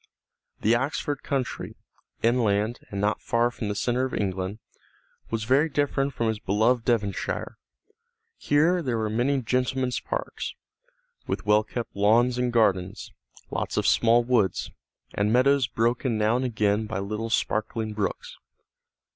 The 0.61 0.73
Oxford 0.73 1.21
country, 1.21 1.75
inland 2.23 2.79
and 2.89 2.99
not 2.99 3.21
far 3.21 3.51
from 3.51 3.69
the 3.69 3.75
centre 3.75 4.03
of 4.03 4.15
England, 4.15 4.57
was 5.29 5.43
very 5.43 5.69
different 5.69 6.15
from 6.15 6.27
his 6.27 6.39
beloved 6.39 6.85
Devonshire. 6.85 7.55
Here 8.35 8.81
there 8.81 8.97
were 8.97 9.11
many 9.11 9.43
gentlemen's 9.43 9.99
parks, 9.99 10.55
with 11.27 11.45
well 11.45 11.63
kept 11.63 11.95
lawns 11.95 12.39
and 12.39 12.51
gardens, 12.51 13.11
lots 13.51 13.77
of 13.77 13.85
small 13.85 14.23
woods, 14.23 14.71
and 15.13 15.31
meadows 15.31 15.67
broken 15.67 16.17
now 16.17 16.35
and 16.35 16.45
again 16.45 16.87
by 16.87 16.97
little 16.97 17.29
sparkling 17.29 17.93
brooks. 17.93 18.37